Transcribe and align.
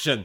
Action! 0.00 0.24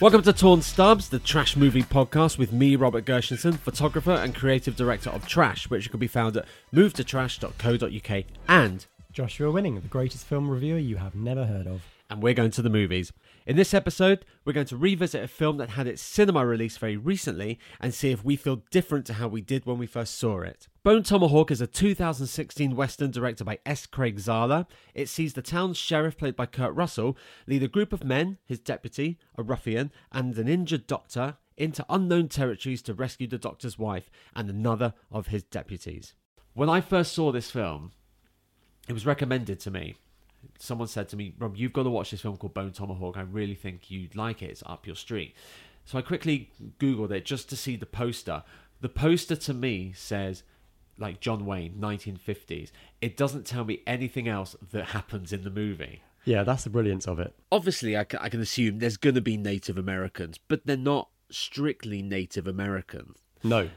Welcome 0.00 0.22
to 0.22 0.32
Torn 0.32 0.62
Stubs, 0.62 1.08
the 1.10 1.20
trash 1.20 1.56
movie 1.56 1.84
podcast 1.84 2.36
with 2.36 2.52
me, 2.52 2.74
Robert 2.74 3.04
Gershenson, 3.04 3.56
photographer 3.56 4.10
and 4.10 4.34
creative 4.34 4.74
director 4.74 5.10
of 5.10 5.28
Trash, 5.28 5.70
which 5.70 5.92
can 5.92 6.00
be 6.00 6.08
found 6.08 6.36
at 6.36 6.46
movetotrash.co.uk 6.74 8.24
and 8.48 8.86
Joshua 9.12 9.50
Winning, 9.50 9.74
the 9.74 9.88
greatest 9.88 10.24
film 10.24 10.48
reviewer 10.48 10.78
you 10.78 10.96
have 10.96 11.14
never 11.14 11.44
heard 11.44 11.66
of. 11.66 11.82
and 12.08 12.22
we're 12.22 12.32
going 12.32 12.50
to 12.50 12.62
the 12.62 12.70
movies. 12.70 13.12
In 13.46 13.56
this 13.56 13.74
episode, 13.74 14.24
we're 14.44 14.52
going 14.54 14.66
to 14.66 14.76
revisit 14.76 15.22
a 15.22 15.28
film 15.28 15.58
that 15.58 15.70
had 15.70 15.86
its 15.86 16.00
cinema 16.00 16.46
release 16.46 16.78
very 16.78 16.96
recently 16.96 17.58
and 17.78 17.92
see 17.92 18.10
if 18.10 18.24
we 18.24 18.36
feel 18.36 18.62
different 18.70 19.04
to 19.06 19.14
how 19.14 19.28
we 19.28 19.40
did 19.42 19.66
when 19.66 19.76
we 19.78 19.86
first 19.86 20.18
saw 20.18 20.40
it. 20.40 20.68
Bone 20.82 21.02
Tomahawk 21.02 21.50
is 21.50 21.60
a 21.60 21.66
2016 21.66 22.74
Western 22.74 23.10
directed 23.10 23.44
by 23.44 23.58
S. 23.66 23.84
Craig 23.86 24.16
Zahler. 24.18 24.66
It 24.94 25.08
sees 25.08 25.34
the 25.34 25.42
town's 25.42 25.76
sheriff, 25.76 26.16
played 26.16 26.36
by 26.36 26.46
Kurt 26.46 26.74
Russell, 26.74 27.16
lead 27.46 27.62
a 27.62 27.68
group 27.68 27.92
of 27.92 28.04
men, 28.04 28.38
his 28.46 28.60
deputy, 28.60 29.18
a 29.36 29.42
ruffian, 29.42 29.90
and 30.10 30.36
an 30.38 30.48
injured 30.48 30.86
doctor 30.86 31.36
into 31.58 31.84
unknown 31.90 32.28
territories 32.28 32.82
to 32.82 32.94
rescue 32.94 33.26
the 33.26 33.38
doctor's 33.38 33.78
wife 33.78 34.10
and 34.34 34.48
another 34.48 34.94
of 35.10 35.26
his 35.28 35.42
deputies. 35.42 36.14
When 36.54 36.68
I 36.68 36.80
first 36.80 37.12
saw 37.12 37.32
this 37.32 37.50
film, 37.50 37.92
it 38.88 38.92
was 38.92 39.06
recommended 39.06 39.60
to 39.60 39.70
me 39.70 39.96
someone 40.58 40.88
said 40.88 41.08
to 41.10 41.16
me, 41.16 41.34
Rob, 41.38 41.56
you've 41.56 41.72
got 41.72 41.84
to 41.84 41.90
watch 41.90 42.10
this 42.10 42.20
film 42.20 42.36
called 42.36 42.54
Bone 42.54 42.72
Tomahawk. 42.72 43.16
I 43.16 43.22
really 43.22 43.54
think 43.54 43.90
you'd 43.90 44.16
like 44.16 44.42
it. 44.42 44.50
It's 44.50 44.62
up 44.66 44.86
your 44.86 44.96
street. 44.96 45.34
So 45.84 45.98
I 45.98 46.02
quickly 46.02 46.50
Googled 46.78 47.10
it 47.10 47.24
just 47.24 47.48
to 47.50 47.56
see 47.56 47.76
the 47.76 47.86
poster. 47.86 48.44
The 48.80 48.88
poster 48.88 49.36
to 49.36 49.54
me 49.54 49.92
says, 49.94 50.42
like 50.98 51.20
John 51.20 51.46
Wayne, 51.46 51.74
1950s. 51.80 52.70
It 53.00 53.16
doesn't 53.16 53.46
tell 53.46 53.64
me 53.64 53.80
anything 53.86 54.28
else 54.28 54.56
that 54.72 54.86
happens 54.86 55.32
in 55.32 55.42
the 55.42 55.50
movie. 55.50 56.02
Yeah, 56.24 56.44
that's 56.44 56.64
the 56.64 56.70
brilliance 56.70 57.08
of 57.08 57.18
it. 57.18 57.34
Obviously, 57.50 57.96
I 57.96 58.04
can, 58.04 58.20
I 58.20 58.28
can 58.28 58.40
assume 58.40 58.78
there's 58.78 58.96
going 58.96 59.16
to 59.16 59.20
be 59.20 59.36
Native 59.36 59.76
Americans, 59.76 60.38
but 60.46 60.66
they're 60.66 60.76
not 60.76 61.08
strictly 61.30 62.02
Native 62.02 62.46
American. 62.46 63.14
No. 63.42 63.70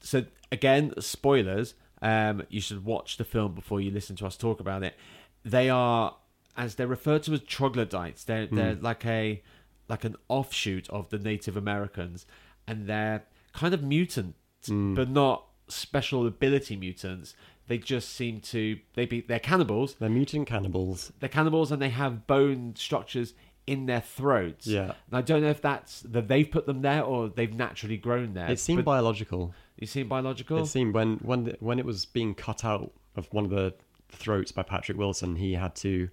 So, 0.00 0.24
again, 0.50 0.94
spoilers. 0.98 1.74
Um, 2.02 2.42
you 2.50 2.60
should 2.60 2.84
watch 2.84 3.16
the 3.16 3.24
film 3.24 3.54
before 3.54 3.80
you 3.80 3.90
listen 3.90 4.16
to 4.16 4.26
us 4.26 4.36
talk 4.36 4.60
about 4.60 4.82
it. 4.82 4.96
They 5.44 5.70
are, 5.70 6.16
as 6.56 6.74
they're 6.74 6.86
referred 6.88 7.22
to 7.24 7.32
as 7.32 7.40
troglodytes. 7.40 8.24
They're 8.24 8.46
they're 8.46 8.74
like 8.74 9.06
a 9.06 9.42
like 9.88 10.04
an 10.04 10.16
offshoot 10.28 10.90
of 10.90 11.10
the 11.10 11.18
Native 11.18 11.56
Americans, 11.56 12.26
and 12.66 12.86
they're 12.86 13.24
kind 13.52 13.72
of 13.72 13.82
mutant, 13.82 14.34
but 14.68 15.08
not 15.08 15.46
special 15.68 16.26
ability 16.26 16.76
mutants. 16.76 17.34
They 17.68 17.78
just 17.78 18.10
seem 18.10 18.40
to 18.40 18.78
they 18.94 19.06
be 19.06 19.20
they're 19.20 19.38
cannibals. 19.38 19.94
They're 19.94 20.08
mutant 20.10 20.48
cannibals. 20.48 21.12
They're 21.20 21.28
cannibals, 21.28 21.70
and 21.70 21.80
they 21.80 21.90
have 21.90 22.26
bone 22.26 22.74
structures 22.76 23.34
in 23.66 23.86
their 23.86 24.00
throats. 24.00 24.66
Yeah. 24.66 24.92
And 25.06 25.14
I 25.14 25.22
don't 25.22 25.42
know 25.42 25.50
if 25.50 25.62
that's 25.62 26.00
that 26.00 26.28
they've 26.28 26.50
put 26.50 26.66
them 26.66 26.82
there 26.82 27.02
or 27.02 27.28
they've 27.28 27.54
naturally 27.54 27.96
grown 27.96 28.34
there. 28.34 28.50
It 28.50 28.58
seemed 28.58 28.84
biological. 28.84 29.54
You 29.82 29.86
seem 29.86 30.08
biological. 30.08 30.58
It 30.62 30.66
seemed 30.66 30.94
when 30.94 31.16
when 31.18 31.44
the- 31.44 31.56
when 31.60 31.78
it 31.78 31.84
was 31.84 32.06
being 32.06 32.34
cut 32.34 32.64
out 32.64 32.92
of 33.16 33.26
one 33.32 33.44
of 33.44 33.50
the 33.50 33.74
throats 34.10 34.52
by 34.52 34.62
Patrick 34.62 34.96
Wilson, 34.96 35.36
he 35.36 35.54
had 35.54 35.74
to 35.76 36.08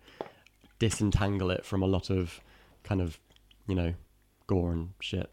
disentangle 0.79 1.51
it 1.51 1.65
from 1.65 1.81
a 1.81 1.85
lot 1.85 2.09
of 2.09 2.41
kind 2.83 3.01
of 3.01 3.19
you 3.67 3.75
know 3.75 3.93
gore 4.47 4.71
and 4.71 4.89
shit. 4.99 5.29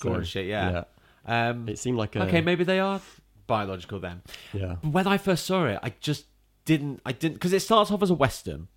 Gore 0.00 0.16
and 0.16 0.26
shit, 0.26 0.46
yeah. 0.46 0.84
Um, 1.26 1.68
It 1.68 1.78
seemed 1.78 1.96
like 1.98 2.16
a 2.16 2.22
okay, 2.24 2.40
maybe 2.40 2.64
they 2.64 2.80
are 2.80 3.00
biological 3.46 4.00
then. 4.00 4.22
yeah. 4.52 4.76
When 4.76 5.06
I 5.06 5.18
first 5.18 5.44
saw 5.46 5.66
it, 5.66 5.78
I 5.82 5.92
just 6.00 6.26
didn't. 6.64 7.00
I 7.04 7.12
didn't 7.12 7.34
because 7.34 7.52
it 7.52 7.60
starts 7.60 7.90
off 7.90 8.02
as 8.02 8.10
a 8.10 8.14
western, 8.14 8.68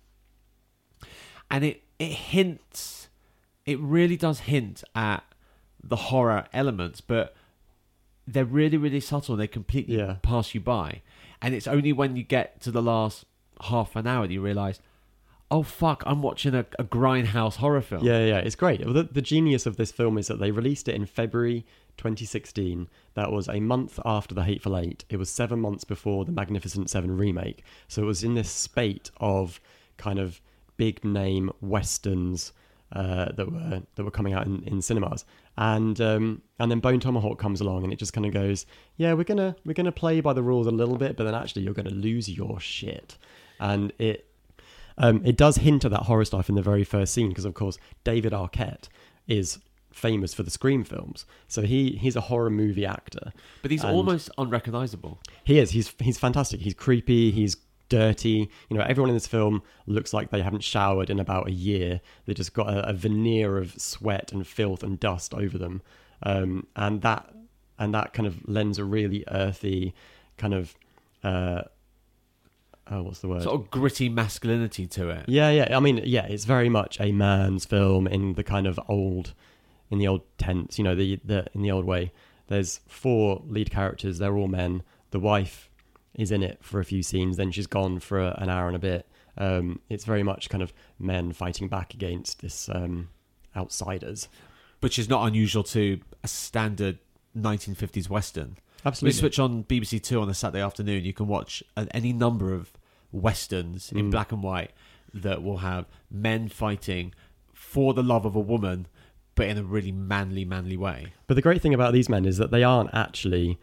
and 1.50 1.64
it 1.64 1.82
it 1.98 2.12
hints. 2.12 3.08
It 3.66 3.78
really 3.80 4.16
does 4.16 4.40
hint 4.40 4.82
at 4.94 5.24
the 5.82 5.96
horror 5.96 6.46
elements, 6.52 7.00
but 7.00 7.34
they're 8.32 8.44
really 8.44 8.76
really 8.76 9.00
subtle. 9.00 9.36
They 9.36 9.46
completely 9.48 9.96
Yeah. 9.98 10.16
pass 10.22 10.54
you 10.54 10.60
by, 10.60 11.02
and 11.42 11.54
it's 11.54 11.66
only 11.66 11.92
when 11.92 12.16
you 12.16 12.22
get 12.22 12.60
to 12.62 12.70
the 12.70 12.82
last 12.82 13.24
half 13.62 13.96
an 13.96 14.06
hour 14.06 14.26
that 14.26 14.32
you 14.32 14.40
realize, 14.40 14.80
oh 15.50 15.62
fuck, 15.62 16.02
I'm 16.06 16.22
watching 16.22 16.54
a, 16.54 16.64
a 16.78 16.84
grindhouse 16.84 17.56
horror 17.56 17.80
film. 17.80 18.04
Yeah, 18.04 18.24
yeah, 18.24 18.38
it's 18.38 18.54
great. 18.54 18.84
Well, 18.84 18.92
The, 18.94 19.04
the 19.04 19.22
genius 19.22 19.66
of 19.66 19.76
this 19.76 19.90
film 19.90 20.18
is 20.18 20.26
that 20.28 20.38
they 20.38 20.50
released 20.50 20.88
it 20.88 20.94
in 20.94 21.06
February 21.06 21.64
2016. 21.96 22.88
That 23.14 23.32
was 23.32 23.48
a 23.48 23.58
month 23.60 23.98
after 24.04 24.34
The 24.34 24.44
Hateful 24.44 24.76
Eight. 24.76 25.04
It 25.08 25.16
was 25.16 25.30
seven 25.30 25.58
months 25.60 25.84
before 25.84 26.24
the 26.24 26.32
Magnificent 26.32 26.88
Seven 26.90 27.16
remake. 27.16 27.64
So 27.88 28.02
it 28.02 28.06
was 28.06 28.22
in 28.24 28.34
this 28.34 28.50
spate 28.50 29.10
of 29.18 29.60
kind 29.96 30.18
of 30.18 30.40
big 30.76 31.04
name 31.04 31.50
westerns 31.60 32.52
uh, 32.92 33.32
that 33.32 33.50
were 33.52 33.82
that 33.94 34.04
were 34.04 34.10
coming 34.10 34.32
out 34.32 34.46
in, 34.46 34.62
in 34.64 34.80
cinemas. 34.82 35.24
And 35.56 36.00
um, 36.00 36.42
and 36.58 36.70
then 36.70 36.80
Bone 36.80 37.00
Tomahawk 37.00 37.38
comes 37.38 37.60
along 37.60 37.84
and 37.84 37.92
it 37.92 37.98
just 37.98 38.12
kind 38.12 38.24
of 38.26 38.32
goes, 38.32 38.64
yeah, 38.96 39.12
we're 39.12 39.24
gonna 39.24 39.56
we're 39.64 39.74
gonna 39.74 39.92
play 39.92 40.20
by 40.20 40.32
the 40.32 40.42
rules 40.42 40.66
a 40.66 40.70
little 40.70 40.96
bit, 40.96 41.16
but 41.16 41.24
then 41.24 41.34
actually 41.34 41.62
you're 41.62 41.74
gonna 41.74 41.90
lose 41.90 42.28
your 42.28 42.58
shit. 42.60 43.18
And 43.60 43.92
it 43.98 44.24
um, 44.98 45.22
it 45.24 45.36
does 45.36 45.56
hint 45.56 45.84
at 45.84 45.90
that 45.92 46.02
horror 46.04 46.24
stuff 46.24 46.48
in 46.48 46.54
the 46.54 46.62
very 46.62 46.84
first 46.84 47.12
scene 47.14 47.28
because, 47.28 47.44
of 47.44 47.54
course, 47.54 47.78
David 48.04 48.32
Arquette 48.32 48.88
is 49.26 49.58
famous 49.92 50.32
for 50.34 50.42
the 50.44 50.50
Scream 50.50 50.84
films, 50.84 51.24
so 51.48 51.62
he 51.62 51.90
he's 51.92 52.16
a 52.16 52.20
horror 52.22 52.50
movie 52.50 52.86
actor. 52.86 53.32
but 53.62 53.70
he's 53.70 53.82
And- 53.84 53.94
almost 53.94 54.30
unrecognizable. 54.38 55.20
He 55.44 55.58
is. 55.58 55.70
He's 55.72 55.92
he's 56.00 56.18
fantastic. 56.18 56.60
He's 56.60 56.74
creepy. 56.74 57.30
He's 57.30 57.56
dirty. 57.88 58.50
You 58.68 58.76
know, 58.76 58.82
everyone 58.82 59.10
in 59.10 59.16
this 59.16 59.26
film 59.26 59.62
looks 59.86 60.12
like 60.12 60.30
they 60.30 60.42
haven't 60.42 60.64
showered 60.64 61.10
in 61.10 61.18
about 61.18 61.48
a 61.48 61.52
year. 61.52 62.00
They 62.26 62.34
just 62.34 62.52
got 62.52 62.68
a, 62.68 62.88
a 62.88 62.92
veneer 62.92 63.58
of 63.58 63.80
sweat 63.80 64.32
and 64.32 64.46
filth 64.46 64.82
and 64.82 64.98
dust 64.98 65.34
over 65.34 65.58
them, 65.58 65.82
um, 66.22 66.66
and 66.76 67.02
that 67.02 67.32
and 67.78 67.94
that 67.94 68.12
kind 68.12 68.26
of 68.26 68.48
lends 68.48 68.78
a 68.78 68.84
really 68.84 69.24
earthy 69.28 69.94
kind 70.36 70.54
of. 70.54 70.74
Uh, 71.22 71.62
oh, 72.90 73.02
what's 73.02 73.20
the 73.20 73.28
word? 73.28 73.42
Sort 73.42 73.60
of 73.60 73.70
gritty 73.70 74.08
masculinity 74.08 74.86
to 74.86 75.10
it. 75.10 75.24
Yeah, 75.28 75.50
yeah. 75.50 75.76
I 75.76 75.80
mean, 75.80 76.00
yeah, 76.04 76.26
it's 76.26 76.44
very 76.44 76.68
much 76.68 77.00
a 77.00 77.12
man's 77.12 77.64
film 77.64 78.06
in 78.06 78.34
the 78.34 78.44
kind 78.44 78.66
of 78.66 78.78
old, 78.88 79.34
in 79.90 79.98
the 79.98 80.08
old 80.08 80.22
tense. 80.38 80.78
You 80.78 80.84
know, 80.84 80.94
the 80.94 81.20
the 81.24 81.46
in 81.54 81.62
the 81.62 81.70
old 81.70 81.84
way. 81.84 82.12
There's 82.48 82.80
four 82.88 83.42
lead 83.46 83.70
characters. 83.70 84.18
They're 84.18 84.36
all 84.36 84.48
men. 84.48 84.82
The 85.10 85.20
wife 85.20 85.67
is 86.18 86.30
in 86.30 86.42
it 86.42 86.58
for 86.60 86.80
a 86.80 86.84
few 86.84 87.02
scenes. 87.02 87.38
Then 87.38 87.50
she's 87.50 87.66
gone 87.66 87.98
for 88.00 88.18
a, 88.20 88.34
an 88.38 88.50
hour 88.50 88.66
and 88.66 88.76
a 88.76 88.78
bit. 88.78 89.06
Um, 89.38 89.80
it's 89.88 90.04
very 90.04 90.22
much 90.22 90.50
kind 90.50 90.62
of 90.62 90.72
men 90.98 91.32
fighting 91.32 91.68
back 91.68 91.94
against 91.94 92.42
this 92.42 92.68
um, 92.68 93.08
outsiders. 93.56 94.28
which 94.80 94.98
is 94.98 95.08
not 95.08 95.26
unusual 95.26 95.62
to 95.64 96.00
a 96.22 96.28
standard 96.28 96.98
1950s 97.36 98.08
western. 98.10 98.56
We 98.84 98.88
Absolutely. 98.90 99.18
switch 99.18 99.38
on 99.40 99.64
BBC 99.64 100.00
Two 100.02 100.20
on 100.20 100.28
a 100.28 100.34
Saturday 100.34 100.62
afternoon. 100.62 101.04
You 101.04 101.12
can 101.12 101.26
watch 101.26 101.62
uh, 101.76 101.86
any 101.92 102.12
number 102.12 102.52
of 102.54 102.70
westerns 103.12 103.90
in 103.92 104.06
Mm. 104.08 104.10
black 104.10 104.30
and 104.32 104.42
white 104.42 104.70
that 105.12 105.42
will 105.42 105.58
have 105.58 105.86
men 106.10 106.48
fighting 106.48 107.12
for 107.52 107.92
the 107.94 108.02
love 108.02 108.24
of 108.24 108.36
a 108.36 108.40
woman, 108.40 108.86
but 109.34 109.48
in 109.48 109.58
a 109.58 109.62
really 109.62 109.90
manly, 109.92 110.44
manly 110.44 110.76
way. 110.76 111.12
But 111.26 111.34
the 111.34 111.42
great 111.42 111.60
thing 111.62 111.74
about 111.74 111.92
these 111.92 112.08
men 112.08 112.24
is 112.24 112.36
that 112.38 112.50
they 112.50 112.62
aren't 112.62 112.90
actually, 112.94 113.58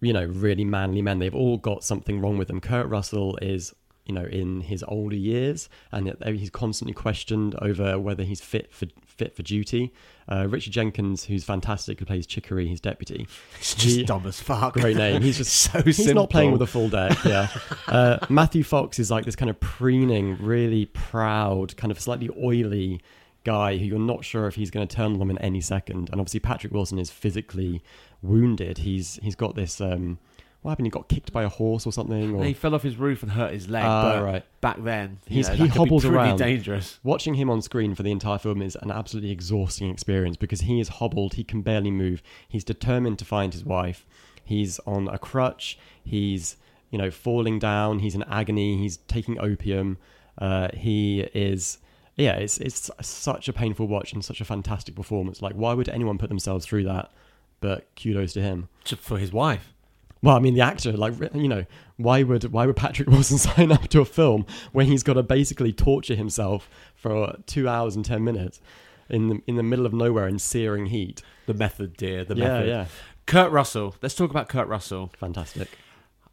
you 0.00 0.12
know, 0.12 0.24
really 0.26 0.64
manly 0.64 1.02
men. 1.02 1.18
They've 1.18 1.34
all 1.34 1.56
got 1.58 1.84
something 1.84 2.20
wrong 2.20 2.38
with 2.38 2.48
them. 2.48 2.60
Kurt 2.60 2.86
Russell 2.88 3.36
is, 3.42 3.74
you 4.06 4.14
know, 4.14 4.24
in 4.24 4.60
his 4.62 4.84
older 4.88 5.16
years, 5.16 5.68
and 5.92 6.14
he's 6.24 6.50
constantly 6.50 6.94
questioned 6.94 7.54
over 7.60 7.98
whether 7.98 8.22
he's 8.24 8.40
fit 8.40 8.72
for 8.72 8.86
fit 9.06 9.34
for 9.34 9.42
duty. 9.42 9.92
Uh, 10.30 10.46
Richard 10.46 10.72
Jenkins, 10.72 11.24
who's 11.24 11.42
fantastic, 11.42 11.98
who 11.98 12.04
plays 12.04 12.26
Chicory, 12.26 12.68
his 12.68 12.80
deputy. 12.80 13.26
It's 13.58 13.74
just 13.74 13.96
He- 13.96 14.04
dumb 14.04 14.26
as 14.26 14.38
fuck. 14.40 14.74
Great 14.74 14.96
name. 14.96 15.22
He's 15.22 15.38
just 15.38 15.52
so 15.72 15.82
He's 15.82 15.96
simple. 15.96 16.14
not 16.22 16.30
playing 16.30 16.52
with 16.52 16.62
a 16.62 16.66
full 16.66 16.88
deck, 16.88 17.16
yeah. 17.24 17.48
Uh, 17.88 18.18
Matthew 18.28 18.62
Fox 18.62 18.98
is 18.98 19.10
like 19.10 19.24
this 19.24 19.34
kind 19.34 19.50
of 19.50 19.58
preening, 19.58 20.36
really 20.40 20.86
proud, 20.86 21.76
kind 21.76 21.90
of 21.90 21.98
slightly 21.98 22.28
oily 22.40 23.00
guy 23.44 23.78
who 23.78 23.84
you're 23.86 23.98
not 23.98 24.24
sure 24.24 24.46
if 24.46 24.54
he's 24.56 24.70
going 24.70 24.86
to 24.86 24.94
turn 24.94 25.12
on 25.14 25.18
them 25.18 25.30
in 25.30 25.38
any 25.38 25.60
second. 25.60 26.10
And 26.10 26.20
obviously, 26.20 26.40
Patrick 26.40 26.72
Wilson 26.72 26.98
is 26.98 27.10
physically 27.10 27.82
wounded. 28.22 28.78
He's 28.78 29.18
he's 29.22 29.34
got 29.34 29.54
this. 29.54 29.80
Um, 29.80 30.18
what 30.62 30.72
happened? 30.72 30.86
He 30.86 30.90
got 30.90 31.08
kicked 31.08 31.32
by 31.32 31.44
a 31.44 31.48
horse 31.48 31.86
or 31.86 31.92
something. 31.92 32.34
Or 32.34 32.44
he 32.44 32.52
fell 32.52 32.74
off 32.74 32.82
his 32.82 32.96
roof 32.96 33.22
and 33.22 33.30
hurt 33.32 33.52
his 33.52 33.68
leg. 33.68 33.84
Ah, 33.86 34.02
but 34.16 34.24
right. 34.24 34.44
back 34.60 34.82
then, 34.82 35.18
you 35.28 35.36
He's- 35.36 35.48
know, 35.48 35.54
he 35.54 35.68
hobbles 35.68 36.04
around. 36.04 36.38
dangerous. 36.38 36.98
Watching 37.04 37.34
him 37.34 37.48
on 37.48 37.62
screen 37.62 37.94
for 37.94 38.02
the 38.02 38.10
entire 38.10 38.38
film 38.38 38.60
is 38.60 38.76
an 38.82 38.90
absolutely 38.90 39.30
exhausting 39.30 39.88
experience 39.88 40.36
because 40.36 40.62
he 40.62 40.80
is 40.80 40.88
hobbled, 40.88 41.34
he 41.34 41.44
can 41.44 41.62
barely 41.62 41.92
move. 41.92 42.22
He's 42.48 42.64
determined 42.64 43.20
to 43.20 43.24
find 43.24 43.52
his 43.52 43.64
wife. 43.64 44.04
He's 44.44 44.80
on 44.80 45.06
a 45.08 45.18
crutch. 45.18 45.78
He's, 46.04 46.56
you 46.90 46.98
know, 46.98 47.10
falling 47.12 47.60
down. 47.60 48.00
He's 48.00 48.16
in 48.16 48.24
agony. 48.24 48.78
He's 48.78 48.96
taking 48.96 49.38
opium. 49.38 49.96
Uh, 50.38 50.68
he 50.74 51.20
is 51.34 51.78
yeah, 52.16 52.32
it's 52.34 52.58
it's 52.58 52.90
such 53.00 53.46
a 53.48 53.52
painful 53.52 53.86
watch 53.86 54.12
and 54.12 54.24
such 54.24 54.40
a 54.40 54.44
fantastic 54.44 54.96
performance. 54.96 55.40
Like, 55.40 55.54
why 55.54 55.72
would 55.72 55.88
anyone 55.88 56.18
put 56.18 56.30
themselves 56.30 56.66
through 56.66 56.82
that? 56.84 57.12
But 57.60 57.88
kudos 58.00 58.32
to 58.34 58.42
him. 58.42 58.68
For 58.84 59.18
his 59.18 59.32
wife. 59.32 59.74
Well, 60.22 60.36
I 60.36 60.40
mean, 60.40 60.54
the 60.54 60.62
actor, 60.62 60.92
like, 60.92 61.14
you 61.34 61.48
know, 61.48 61.64
why 61.96 62.22
would 62.22 62.52
why 62.52 62.66
would 62.66 62.76
Patrick 62.76 63.08
Wilson 63.10 63.38
sign 63.38 63.72
up 63.72 63.88
to 63.88 64.00
a 64.00 64.04
film 64.04 64.46
when 64.72 64.86
he's 64.86 65.02
got 65.02 65.14
to 65.14 65.22
basically 65.22 65.72
torture 65.72 66.14
himself 66.14 66.68
for 66.94 67.36
two 67.46 67.68
hours 67.68 67.96
and 67.96 68.04
ten 68.04 68.24
minutes 68.24 68.60
in 69.08 69.28
the 69.28 69.42
in 69.46 69.56
the 69.56 69.62
middle 69.62 69.86
of 69.86 69.92
nowhere 69.92 70.26
in 70.26 70.38
searing 70.38 70.86
heat? 70.86 71.22
The 71.46 71.54
method, 71.54 71.96
dear. 71.96 72.24
The 72.24 72.34
yeah, 72.36 72.44
method. 72.44 72.68
yeah, 72.68 72.74
yeah. 72.74 72.86
Kurt 73.26 73.52
Russell. 73.52 73.94
Let's 74.00 74.14
talk 74.14 74.30
about 74.30 74.48
Kurt 74.48 74.68
Russell. 74.68 75.10
fantastic. 75.18 75.68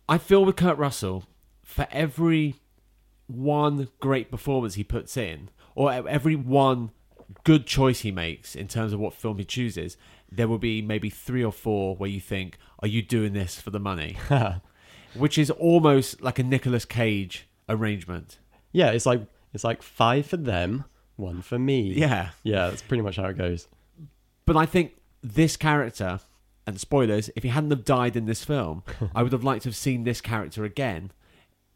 I 0.08 0.18
feel 0.18 0.46
with 0.46 0.56
Kurt 0.56 0.78
Russell, 0.78 1.26
for 1.64 1.88
every 1.92 2.56
one 3.28 3.88
great 4.00 4.30
performance 4.30 4.76
he 4.76 4.84
puts 4.84 5.18
in, 5.18 5.50
or 5.74 5.92
every 5.92 6.36
one 6.36 6.92
good 7.44 7.66
choice 7.66 8.02
he 8.02 8.12
makes 8.12 8.56
in 8.56 8.68
terms 8.68 8.94
of 8.94 9.00
what 9.00 9.14
film 9.14 9.38
he 9.38 9.44
chooses, 9.44 9.98
there 10.32 10.48
will 10.48 10.58
be 10.58 10.82
maybe 10.82 11.10
three 11.10 11.44
or 11.44 11.52
four 11.52 11.96
where 11.96 12.10
you 12.10 12.20
think, 12.20 12.58
"Are 12.80 12.88
you 12.88 13.02
doing 13.02 13.34
this 13.34 13.60
for 13.62 13.70
the 13.72 13.80
money?" 13.80 14.18
Which 15.16 15.38
is 15.38 15.50
almost 15.52 16.22
like 16.22 16.40
a 16.40 16.44
Nicolas 16.44 16.84
Cage 16.86 17.48
arrangement. 17.70 18.40
yeah, 18.74 18.90
it's 18.92 19.06
like 19.06 19.22
it's 19.54 19.64
like 19.64 19.82
five 19.82 20.26
for 20.26 20.38
them, 20.38 20.86
one 21.16 21.42
for 21.42 21.58
me. 21.58 21.94
Yeah, 21.94 22.32
yeah, 22.44 22.70
that's 22.70 22.82
pretty 22.82 23.02
much 23.04 23.16
how 23.16 23.26
it 23.26 23.38
goes. 23.38 23.68
but 24.46 24.58
I 24.58 24.66
think 24.66 24.94
this 25.24 25.56
character, 25.56 26.20
and 26.68 26.80
spoilers, 26.80 27.30
if 27.36 27.44
he 27.44 27.50
hadn't 27.50 27.72
have 27.72 27.86
died 27.86 28.16
in 28.18 28.26
this 28.26 28.44
film, 28.44 28.84
I 29.16 29.24
would 29.24 29.32
have 29.32 29.44
liked 29.44 29.64
to 29.64 29.70
have 29.70 29.76
seen 29.76 30.04
this 30.04 30.20
character 30.22 30.66
again 30.66 31.12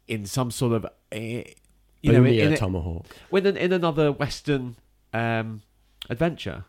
in 0.06 0.26
some 0.26 0.50
sort 0.50 0.72
of, 0.74 0.86
eh, 1.12 1.44
you 2.02 2.12
know, 2.12 2.24
in, 2.24 2.34
in 2.34 2.50
a 2.52 2.54
a- 2.54 2.58
tomahawk. 2.58 3.06
with 3.30 3.46
an, 3.46 3.56
in 3.56 3.72
another 3.72 4.12
Western 4.12 4.76
um, 5.14 5.62
adventure 6.10 6.64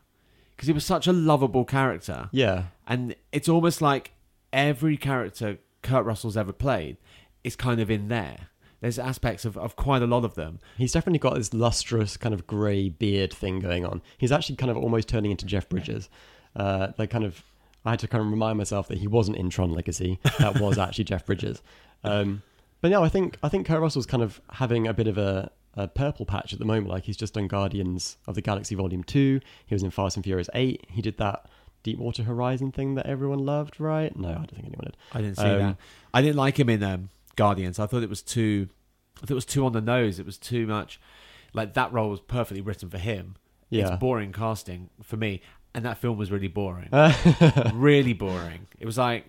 because 0.61 0.67
he 0.67 0.73
was 0.73 0.85
such 0.85 1.07
a 1.07 1.11
lovable 1.11 1.65
character, 1.65 2.29
Yeah, 2.31 2.65
and 2.85 3.15
it's 3.31 3.49
almost 3.49 3.81
like 3.81 4.11
every 4.53 4.95
character 4.95 5.57
Kurt 5.81 6.05
Russell's 6.05 6.37
ever 6.37 6.53
played 6.53 6.97
is 7.43 7.55
kind 7.55 7.81
of 7.81 7.89
in 7.89 8.09
there. 8.09 8.49
There's 8.79 8.99
aspects 8.99 9.43
of, 9.43 9.57
of 9.57 9.75
quite 9.75 10.03
a 10.03 10.05
lot 10.05 10.23
of 10.23 10.35
them. 10.35 10.59
He's 10.77 10.91
definitely 10.91 11.17
got 11.17 11.33
this 11.33 11.51
lustrous 11.51 12.15
kind 12.15 12.31
of 12.35 12.45
grey 12.45 12.89
beard 12.89 13.33
thing 13.33 13.59
going 13.59 13.87
on. 13.87 14.03
He's 14.19 14.31
actually 14.31 14.55
kind 14.57 14.69
of 14.69 14.77
almost 14.77 15.07
turning 15.07 15.31
into 15.31 15.47
Jeff 15.47 15.67
Bridges. 15.67 16.09
Uh, 16.55 16.89
they 16.95 17.07
kind 17.07 17.23
of, 17.23 17.43
I 17.83 17.89
had 17.89 17.99
to 18.01 18.07
kind 18.07 18.23
of 18.23 18.29
remind 18.29 18.59
myself 18.59 18.87
that 18.89 18.99
he 18.99 19.07
wasn't 19.07 19.37
in 19.37 19.49
Tron 19.49 19.71
Legacy. 19.71 20.19
That 20.37 20.59
was 20.59 20.77
actually 20.77 21.05
Jeff 21.05 21.25
Bridges. 21.25 21.63
Um, 22.03 22.43
but 22.81 22.91
no, 22.91 23.03
I 23.03 23.09
think 23.09 23.39
I 23.41 23.49
think 23.49 23.65
Kurt 23.65 23.81
Russell's 23.81 24.05
kind 24.05 24.21
of 24.21 24.39
having 24.51 24.87
a 24.87 24.93
bit 24.93 25.07
of 25.07 25.17
a, 25.17 25.49
a 25.75 25.87
purple 25.87 26.25
patch 26.25 26.53
at 26.53 26.59
the 26.59 26.65
moment. 26.65 26.87
Like 26.89 27.03
he's 27.05 27.17
just 27.17 27.33
done 27.33 27.47
Guardians 27.47 28.17
of 28.27 28.35
the 28.35 28.41
Galaxy 28.41 28.75
Volume 28.75 29.03
Two. 29.03 29.39
He 29.65 29.75
was 29.75 29.83
in 29.83 29.91
Fast 29.91 30.17
and 30.17 30.23
Furious 30.23 30.49
Eight. 30.53 30.85
He 30.89 31.01
did 31.01 31.17
that 31.17 31.47
Deepwater 31.83 32.23
Horizon 32.23 32.71
thing 32.71 32.95
that 32.95 33.05
everyone 33.05 33.39
loved, 33.39 33.79
right? 33.79 34.15
No, 34.15 34.29
I 34.29 34.33
don't 34.33 34.51
think 34.51 34.65
anyone 34.65 34.83
did. 34.85 34.97
I 35.13 35.21
didn't 35.21 35.37
see 35.37 35.43
Um, 35.45 35.59
that. 35.59 35.77
I 36.13 36.21
didn't 36.21 36.35
like 36.37 36.59
him 36.59 36.69
in 36.69 36.83
um, 36.83 37.09
Guardians. 37.35 37.79
I 37.79 37.85
thought 37.87 38.03
it 38.03 38.09
was 38.09 38.21
too. 38.21 38.67
I 39.17 39.21
thought 39.21 39.31
it 39.31 39.35
was 39.35 39.45
too 39.45 39.65
on 39.65 39.71
the 39.73 39.81
nose. 39.81 40.19
It 40.19 40.25
was 40.25 40.37
too 40.37 40.67
much. 40.67 40.99
Like 41.53 41.73
that 41.73 41.91
role 41.93 42.09
was 42.09 42.19
perfectly 42.21 42.61
written 42.61 42.89
for 42.89 42.97
him. 42.97 43.35
Yeah. 43.69 43.87
It's 43.87 43.97
boring 43.99 44.31
casting 44.33 44.89
for 45.01 45.15
me, 45.17 45.41
and 45.73 45.85
that 45.85 45.97
film 45.97 46.17
was 46.17 46.29
really 46.31 46.47
boring. 46.49 46.89
really 47.73 48.13
boring. 48.13 48.67
It 48.79 48.85
was 48.85 48.97
like 48.97 49.25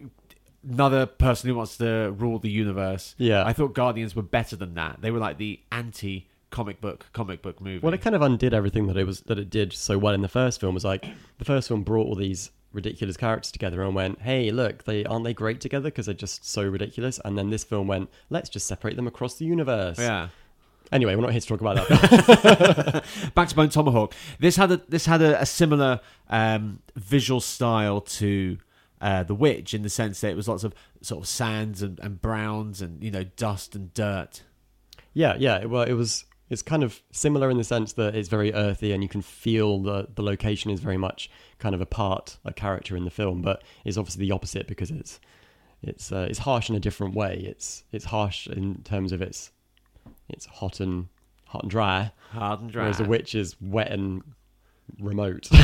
another 0.68 1.06
person 1.06 1.48
who 1.48 1.54
wants 1.56 1.76
to 1.78 2.14
rule 2.16 2.38
the 2.38 2.50
universe. 2.50 3.14
Yeah. 3.18 3.44
I 3.44 3.52
thought 3.52 3.74
Guardians 3.74 4.14
were 4.16 4.22
better 4.22 4.56
than 4.56 4.74
that. 4.74 5.00
They 5.00 5.10
were 5.10 5.18
like 5.18 5.38
the 5.38 5.60
anti 5.70 6.28
comic 6.52 6.80
book 6.80 7.06
comic 7.12 7.42
book 7.42 7.60
movie. 7.60 7.80
Well, 7.80 7.92
it 7.92 8.00
kind 8.00 8.14
of 8.14 8.22
undid 8.22 8.54
everything 8.54 8.86
that 8.86 8.96
it 8.96 9.04
was 9.04 9.22
that 9.22 9.38
it 9.38 9.50
did 9.50 9.72
so 9.72 9.98
well 9.98 10.14
in 10.14 10.22
the 10.22 10.28
first 10.28 10.60
film. 10.60 10.74
Was 10.74 10.84
like 10.84 11.04
the 11.38 11.44
first 11.44 11.66
film 11.66 11.82
brought 11.82 12.06
all 12.06 12.14
these 12.14 12.52
ridiculous 12.72 13.16
characters 13.16 13.50
together 13.50 13.82
and 13.82 13.94
went, 13.94 14.20
"Hey, 14.22 14.50
look, 14.52 14.84
they 14.84 15.04
aren't 15.04 15.24
they 15.24 15.34
great 15.34 15.60
together 15.60 15.88
because 15.88 16.06
they're 16.06 16.14
just 16.14 16.48
so 16.48 16.62
ridiculous." 16.62 17.18
And 17.24 17.36
then 17.36 17.50
this 17.50 17.64
film 17.64 17.88
went, 17.88 18.08
"Let's 18.30 18.48
just 18.48 18.66
separate 18.68 18.94
them 18.94 19.08
across 19.08 19.34
the 19.34 19.44
universe." 19.46 19.98
yeah. 19.98 20.28
Anyway, 20.92 21.14
we're 21.14 21.22
not 21.22 21.30
here 21.30 21.40
to 21.40 21.46
talk 21.46 21.62
about 21.62 21.88
that. 21.88 23.04
Back 23.34 23.48
to 23.48 23.54
Bone 23.54 23.70
Tomahawk. 23.70 24.14
This 24.38 24.56
had 24.56 24.70
a 24.70 24.76
this 24.88 25.06
had 25.06 25.22
a, 25.22 25.40
a 25.40 25.46
similar 25.46 26.00
um, 26.28 26.80
visual 26.94 27.40
style 27.40 28.02
to 28.02 28.58
uh, 29.00 29.22
The 29.22 29.34
Witch 29.34 29.72
in 29.72 29.82
the 29.82 29.88
sense 29.88 30.20
that 30.20 30.30
it 30.30 30.36
was 30.36 30.48
lots 30.48 30.64
of 30.64 30.74
sort 31.00 31.22
of 31.24 31.28
sands 31.28 31.80
and, 31.82 31.98
and 32.00 32.20
browns 32.20 32.82
and 32.82 33.02
you 33.02 33.10
know 33.10 33.24
dust 33.24 33.74
and 33.74 33.92
dirt. 33.94 34.42
yeah, 35.14 35.34
yeah. 35.38 35.64
Well, 35.64 35.82
it 35.82 35.94
was. 35.94 36.24
It's 36.52 36.62
kind 36.62 36.82
of 36.84 37.00
similar 37.12 37.50
in 37.50 37.56
the 37.56 37.64
sense 37.64 37.94
that 37.94 38.14
it's 38.14 38.28
very 38.28 38.52
earthy, 38.52 38.92
and 38.92 39.02
you 39.02 39.08
can 39.08 39.22
feel 39.22 39.78
the 39.80 40.06
the 40.14 40.22
location 40.22 40.70
is 40.70 40.80
very 40.80 40.98
much 40.98 41.30
kind 41.58 41.74
of 41.74 41.80
a 41.80 41.86
part, 41.86 42.36
a 42.44 42.52
character 42.52 42.96
in 42.96 43.04
the 43.04 43.10
film. 43.10 43.40
But 43.42 43.62
it's 43.84 43.96
obviously 43.96 44.26
the 44.26 44.32
opposite 44.32 44.66
because 44.68 44.90
it's 44.90 45.18
it's 45.82 46.12
uh, 46.12 46.26
it's 46.28 46.40
harsh 46.40 46.68
in 46.68 46.76
a 46.76 46.80
different 46.80 47.14
way. 47.14 47.42
It's 47.48 47.84
it's 47.90 48.04
harsh 48.04 48.46
in 48.46 48.82
terms 48.84 49.12
of 49.12 49.22
its 49.22 49.50
it's 50.28 50.44
hot 50.46 50.78
and 50.80 51.08
hot 51.46 51.62
and 51.62 51.70
dry, 51.70 52.12
Hard 52.32 52.60
and 52.60 52.70
dry. 52.70 52.82
whereas 52.82 52.98
the 52.98 53.04
witch 53.04 53.34
is 53.34 53.56
wet 53.60 53.90
and 53.90 54.22
remote. 55.00 55.48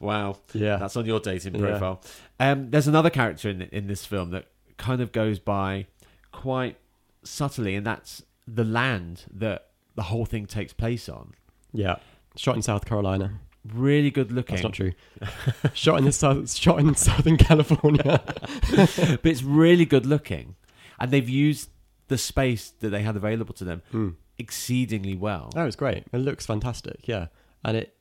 Wow. 0.00 0.36
yeah, 0.52 0.76
That's 0.76 0.96
on 0.96 1.06
your 1.06 1.18
dating 1.20 1.54
Yeah. 1.56 1.60
profile. 1.60 2.00
Um, 2.38 2.70
there's 2.70 2.86
another 2.86 3.10
character 3.10 3.48
in 3.48 3.62
in 3.62 3.86
this 3.88 4.04
film 4.04 4.30
that 4.30 4.46
kind 4.76 5.00
of 5.00 5.10
goes 5.12 5.38
by 5.40 5.86
quite 6.30 6.76
subtly, 7.24 7.74
and 7.74 7.86
that's 7.86 8.22
the 8.46 8.64
land 8.64 9.24
that 9.32 9.66
the 9.94 10.04
whole 10.04 10.24
thing 10.24 10.46
takes 10.46 10.72
place 10.72 11.08
on. 11.08 11.34
yeah. 11.72 11.96
Shot 12.36 12.54
in 12.54 12.62
South 12.62 12.84
Carolina. 12.84 13.40
Really 13.74 14.10
good 14.12 14.30
looking, 14.30 14.54
That's 14.56 14.62
not 14.62 14.72
true. 14.72 14.92
shot 15.74 15.98
in 15.98 16.04
the 16.04 16.12
south, 16.12 16.54
shot 16.54 16.78
in 16.78 16.94
Southern 16.94 17.36
California. 17.48 18.22
but 18.70 19.26
it's 19.26 19.42
really 19.42 19.84
good 19.84 20.06
looking, 20.06 20.54
and 21.00 21.10
they've 21.10 21.28
used 21.28 21.70
the 22.06 22.16
space 22.16 22.70
that 22.78 22.90
they 22.90 23.02
had 23.02 23.16
available 23.16 23.54
to 23.54 23.64
them 23.64 23.82
Hmm. 23.90 24.10
exceedingly 24.38 25.16
well. 25.16 25.50
Oh, 25.56 25.66
it's 25.66 25.74
great. 25.76 26.04
It 26.12 26.18
looks 26.18 26.46
fantastic. 26.46 27.08
Yeah, 27.08 27.26
and 27.64 27.76
it 27.76 27.94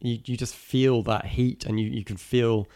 you 0.00 0.18
you 0.26 0.36
just 0.36 0.54
feel 0.54 1.02
that 1.04 1.24
heat, 1.26 1.64
and 1.64 1.80
you 1.80 1.88
you 1.88 2.04
can 2.04 2.18
feel. 2.18 2.68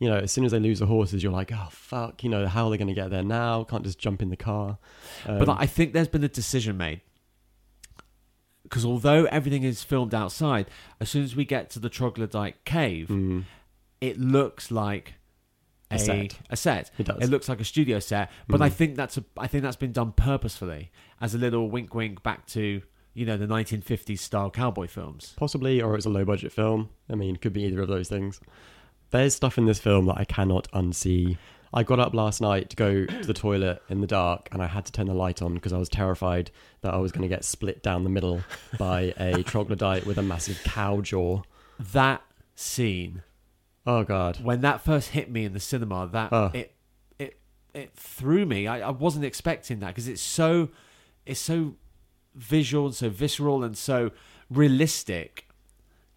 You 0.00 0.08
know, 0.08 0.16
as 0.18 0.30
soon 0.30 0.44
as 0.44 0.52
they 0.52 0.60
lose 0.60 0.78
the 0.78 0.86
horses, 0.86 1.22
you're 1.22 1.32
like, 1.32 1.50
oh 1.52 1.68
fuck! 1.70 2.22
You 2.22 2.30
know, 2.30 2.46
how 2.46 2.66
are 2.66 2.70
they 2.70 2.76
going 2.78 2.88
to 2.88 2.94
get 2.94 3.10
there 3.10 3.24
now? 3.24 3.64
Can't 3.64 3.82
just 3.84 3.98
jump 3.98 4.22
in 4.22 4.30
the 4.30 4.36
car. 4.36 4.78
Um, 5.26 5.38
but 5.38 5.48
I 5.58 5.66
think 5.66 5.92
there's 5.92 6.06
been 6.08 6.22
a 6.24 6.28
decision 6.28 6.76
made. 6.76 7.00
Because 8.62 8.84
although 8.84 9.24
everything 9.26 9.62
is 9.62 9.82
filmed 9.82 10.14
outside, 10.14 10.66
as 11.00 11.08
soon 11.08 11.24
as 11.24 11.34
we 11.34 11.44
get 11.44 11.70
to 11.70 11.78
the 11.78 11.88
troglodyte 11.88 12.64
cave, 12.64 13.08
mm, 13.08 13.44
it 14.00 14.18
looks 14.20 14.70
like 14.70 15.14
a, 15.90 15.94
A 15.94 15.98
set. 15.98 16.38
A 16.50 16.56
set. 16.56 16.90
It 16.98 17.06
does. 17.06 17.16
It 17.22 17.30
looks 17.30 17.48
like 17.48 17.60
a 17.60 17.64
studio 17.64 17.98
set, 17.98 18.30
but 18.46 18.60
I 18.60 18.68
Mhm. 18.68 18.72
think 18.74 18.96
that's 18.96 19.16
a, 19.16 19.24
I 19.38 19.46
think 19.46 19.62
that's 19.64 19.76
been 19.76 19.92
done 19.92 20.12
purposefully 20.12 20.90
as 21.20 21.34
a 21.34 21.38
little 21.38 21.70
wink, 21.70 21.94
wink 21.94 22.22
back 22.22 22.46
to 22.48 22.82
you 23.14 23.26
know 23.26 23.36
the 23.38 23.46
1950s 23.46 24.20
style 24.20 24.50
cowboy 24.50 24.86
films. 24.86 25.32
possibly, 25.36 25.80
or 25.80 25.96
it's 25.96 26.06
a 26.06 26.10
low 26.10 26.24
budget 26.26 26.52
film. 26.52 26.90
I 27.10 27.14
mean, 27.14 27.34
it 27.36 27.40
could 27.40 27.54
be 27.54 27.62
either 27.64 27.80
of 27.80 27.88
those 27.88 28.08
things. 28.08 28.38
There's 29.10 29.34
stuff 29.34 29.58
in 29.58 29.64
this 29.66 29.78
film 29.78 30.06
that 30.06 30.18
I 30.18 30.24
cannot 30.24 30.70
unsee. 30.72 31.38
I 31.72 31.82
got 31.82 31.98
up 32.00 32.14
last 32.14 32.40
night 32.40 32.70
to 32.70 32.76
go 32.76 33.04
to 33.06 33.24
the 33.26 33.34
toilet 33.34 33.82
in 33.90 34.00
the 34.00 34.06
dark, 34.06 34.48
and 34.52 34.62
I 34.62 34.66
had 34.66 34.86
to 34.86 34.92
turn 34.92 35.06
the 35.06 35.14
light 35.14 35.42
on 35.42 35.54
because 35.54 35.72
I 35.72 35.78
was 35.78 35.88
terrified 35.88 36.50
that 36.80 36.94
I 36.94 36.96
was 36.98 37.12
going 37.12 37.22
to 37.22 37.34
get 37.34 37.44
split 37.44 37.82
down 37.82 38.04
the 38.04 38.10
middle 38.10 38.40
by 38.78 39.12
a 39.18 39.42
troglodyte 39.42 40.06
with 40.06 40.16
a 40.18 40.22
massive 40.22 40.60
cow 40.64 41.00
jaw. 41.02 41.42
That 41.78 42.22
scene 42.54 43.22
Oh 43.86 44.02
god. 44.02 44.42
when 44.42 44.62
that 44.62 44.80
first 44.82 45.10
hit 45.10 45.30
me 45.30 45.44
in 45.44 45.52
the 45.52 45.60
cinema, 45.60 46.08
that 46.12 46.32
Oh. 46.32 46.50
it 46.54 46.74
it 47.18 47.38
it 47.74 47.92
threw 47.94 48.44
me. 48.46 48.66
I, 48.66 48.88
I 48.88 48.90
wasn't 48.90 49.24
expecting 49.24 49.80
that 49.80 49.88
because 49.88 50.08
it's 50.08 50.22
so 50.22 50.70
it's 51.26 51.40
so 51.40 51.74
visual 52.34 52.86
and 52.86 52.94
so 52.94 53.08
visceral 53.10 53.62
and 53.62 53.76
so 53.76 54.10
realistic. 54.50 55.46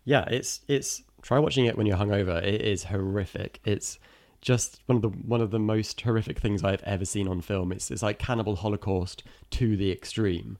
Yeah, 0.04 0.26
it's 0.30 0.62
it's 0.68 1.04
try 1.22 1.40
watching 1.40 1.66
it 1.66 1.78
when 1.78 1.86
you're 1.86 1.98
hungover. 1.98 2.42
It 2.44 2.62
is 2.62 2.86
horrific. 2.86 3.60
It's 3.66 4.00
just 4.42 4.82
one 4.88 4.96
of 4.96 5.02
the 5.02 5.10
one 5.10 5.42
of 5.42 5.52
the 5.52 5.60
most 5.60 6.02
horrific 6.02 6.40
things 6.40 6.64
I've 6.64 6.84
ever 6.84 7.06
seen 7.06 7.28
on 7.28 7.42
film. 7.42 7.72
It's 7.72 7.92
it's 7.92 8.04
like 8.04 8.20
cannibal 8.20 8.56
holocaust 8.58 9.24
to 9.52 9.78
the 9.78 9.92
extreme. 9.92 10.58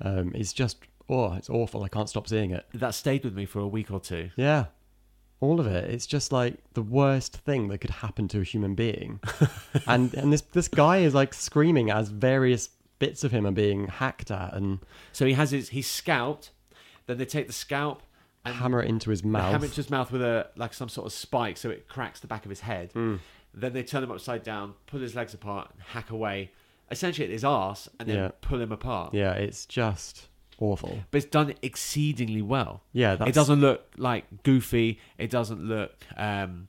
Um, 0.00 0.32
it's 0.34 0.52
just 0.52 0.78
oh, 1.08 1.34
it's 1.34 1.50
awful. 1.50 1.82
I 1.82 1.88
can't 1.88 2.08
stop 2.08 2.28
seeing 2.28 2.50
it. 2.50 2.66
That 2.74 2.94
stayed 2.94 3.24
with 3.24 3.34
me 3.34 3.46
for 3.46 3.60
a 3.60 3.68
week 3.68 3.90
or 3.90 4.00
two. 4.00 4.30
Yeah, 4.36 4.66
all 5.40 5.60
of 5.60 5.66
it. 5.66 5.90
It's 5.90 6.06
just 6.06 6.32
like 6.32 6.58
the 6.74 6.82
worst 6.82 7.36
thing 7.36 7.68
that 7.68 7.78
could 7.78 7.90
happen 7.90 8.28
to 8.28 8.40
a 8.40 8.44
human 8.44 8.74
being. 8.74 9.20
and 9.86 10.12
and 10.14 10.32
this 10.32 10.42
this 10.42 10.68
guy 10.68 10.98
is 10.98 11.14
like 11.14 11.32
screaming 11.32 11.90
as 11.90 12.08
various 12.08 12.70
bits 12.98 13.24
of 13.24 13.32
him 13.32 13.46
are 13.46 13.52
being 13.52 13.86
hacked 13.86 14.30
at 14.30 14.52
and 14.52 14.80
So 15.12 15.24
he 15.24 15.32
has 15.34 15.52
his 15.52 15.70
he's 15.70 15.88
scalped. 15.88 16.50
Then 17.06 17.18
they 17.18 17.24
take 17.24 17.46
the 17.46 17.52
scalp 17.52 18.02
hammer 18.46 18.80
it 18.82 18.88
into 18.88 19.10
his 19.10 19.22
mouth. 19.22 19.52
hammer 19.52 19.66
it 19.66 19.70
to 19.70 19.76
his 19.76 19.90
mouth 19.90 20.10
with 20.10 20.22
a 20.22 20.48
like 20.56 20.72
some 20.74 20.88
sort 20.88 21.06
of 21.06 21.12
spike, 21.12 21.56
so 21.56 21.70
it 21.70 21.88
cracks 21.88 22.20
the 22.20 22.26
back 22.26 22.44
of 22.44 22.50
his 22.50 22.60
head. 22.60 22.92
Mm. 22.94 23.20
Then 23.52 23.72
they 23.72 23.82
turn 23.82 24.02
him 24.02 24.10
upside 24.12 24.42
down, 24.42 24.74
pull 24.86 25.00
his 25.00 25.14
legs 25.14 25.34
apart, 25.34 25.70
and 25.72 25.82
hack 25.82 26.10
away 26.10 26.52
essentially 26.90 27.24
at 27.26 27.32
his 27.32 27.44
arse 27.44 27.88
and 27.98 28.08
then 28.08 28.16
Yeah. 28.16 28.30
pull 28.40 28.60
him 28.60 28.72
apart. 28.72 29.14
Yeah, 29.14 29.32
it's 29.32 29.64
just 29.66 30.28
awful. 30.58 31.04
But 31.10 31.18
it's 31.22 31.30
done 31.30 31.54
exceedingly 31.62 32.42
well. 32.42 32.82
Yeah, 32.92 33.14
that's, 33.16 33.28
It 33.30 33.34
doesn't 33.34 33.60
look 33.60 33.92
like 33.96 34.42
goofy. 34.42 34.98
It 35.18 35.30
doesn't 35.30 35.62
look. 35.62 35.92
Um, 36.16 36.68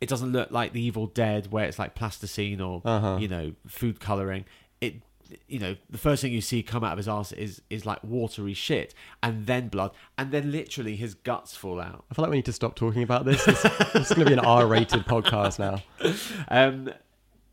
it 0.00 0.08
doesn't 0.08 0.30
look 0.32 0.50
like 0.52 0.72
the 0.72 0.80
Evil 0.80 1.06
Dead, 1.06 1.50
where 1.50 1.64
it's 1.64 1.78
like 1.78 1.94
plasticine 1.96 2.60
or 2.60 2.82
Uh-huh. 2.84 3.16
you 3.20 3.26
know 3.28 3.52
food 3.66 3.98
coloring. 4.00 4.44
It, 4.80 5.02
you 5.46 5.58
know, 5.58 5.76
the 5.90 5.98
first 5.98 6.22
thing 6.22 6.32
you 6.32 6.40
see 6.40 6.62
come 6.62 6.84
out 6.84 6.92
of 6.92 6.98
his 6.98 7.08
ass 7.08 7.32
is 7.32 7.62
is 7.70 7.84
like 7.84 8.02
watery 8.02 8.54
shit, 8.54 8.94
and 9.22 9.46
then 9.46 9.68
blood, 9.68 9.92
and 10.16 10.30
then 10.30 10.50
literally 10.50 10.96
his 10.96 11.14
guts 11.14 11.56
fall 11.56 11.80
out. 11.80 12.04
I 12.10 12.14
feel 12.14 12.22
like 12.22 12.30
we 12.30 12.36
need 12.38 12.46
to 12.46 12.52
stop 12.52 12.74
talking 12.74 13.02
about 13.02 13.24
this. 13.24 13.46
It's, 13.46 13.64
it's 13.94 14.14
going 14.14 14.20
to 14.20 14.26
be 14.26 14.32
an 14.32 14.40
R-rated 14.40 15.04
podcast 15.06 15.58
now. 15.58 15.82
Um, 16.50 16.90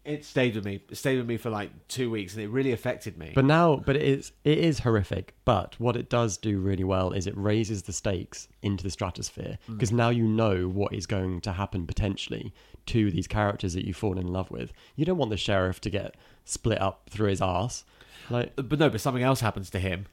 it 0.06 0.24
stayed 0.24 0.56
with 0.56 0.64
me. 0.66 0.82
It 0.90 0.96
stayed 0.98 1.18
with 1.18 1.28
me 1.28 1.38
for 1.38 1.50
like 1.50 1.72
two 1.88 2.10
weeks, 2.12 2.34
and 2.36 2.44
it 2.44 2.48
really 2.50 2.72
affected 2.72 3.18
me. 3.18 3.32
But 3.36 3.46
now, 3.46 3.78
but 3.78 3.96
it 3.96 4.04
is 4.04 4.32
it 4.44 4.58
is 4.60 4.80
horrific. 4.80 5.34
But 5.46 5.80
what 5.80 5.96
it 5.98 6.10
does 6.10 6.38
do 6.38 6.60
really 6.60 6.84
well 6.84 7.12
is 7.12 7.28
it 7.28 7.36
raises 7.38 7.84
the 7.84 7.94
stakes 7.94 8.48
into 8.62 8.84
the 8.84 8.90
stratosphere 8.92 9.58
Mm. 9.68 9.74
because 9.74 9.92
now 9.92 10.10
you 10.10 10.28
know 10.28 10.68
what 10.68 10.94
is 10.94 11.06
going 11.08 11.42
to 11.42 11.52
happen 11.54 11.86
potentially 11.88 12.54
to 12.88 13.10
these 13.12 13.28
characters 13.28 13.74
that 13.74 13.86
you 13.86 13.94
fall 13.94 14.18
in 14.20 14.28
love 14.28 14.52
with. 14.52 14.72
You 14.96 15.06
don't 15.06 15.18
want 15.18 15.32
the 15.32 15.38
sheriff 15.38 15.82
to 15.82 15.90
get 15.90 16.16
split 16.44 16.80
up 16.80 17.10
through 17.10 17.30
his 17.30 17.42
ass. 17.42 17.84
Like 18.30 18.56
but 18.56 18.80
no, 18.80 18.90
but 18.90 19.02
something 19.02 19.24
else 19.24 19.40
happens 19.42 19.70
to 19.72 19.80
him. 19.80 20.06